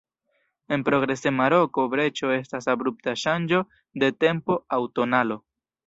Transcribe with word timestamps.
En 0.77 0.85
progresema 0.87 1.49
roko 1.55 1.85
breĉo 1.93 2.31
estas 2.37 2.71
abrupta 2.75 3.17
ŝanĝo 3.27 3.63
de 4.05 4.15
tempo 4.27 4.61
aŭ 4.79 4.85
tonalo. 4.99 5.45